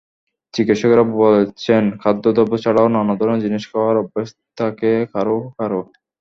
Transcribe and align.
চিকিৎসকেরা 0.53 1.03
বলছেন, 1.17 1.83
খাদ্যদ্রব্য 2.01 2.53
ছাড়াও 2.63 2.87
নানা 2.95 3.13
ধরনের 3.19 3.43
জিনিস 3.45 3.63
খাওয়ার 3.71 3.95
অভ্যাস 4.01 4.29
থাকে 4.57 4.91
কারও 5.13 5.37
কারও। 5.57 5.81